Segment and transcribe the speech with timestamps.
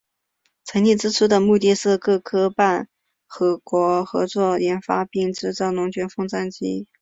[0.65, 2.87] 成立之初的目的是各夥伴
[3.63, 6.87] 国合作研发并制造龙卷风战机。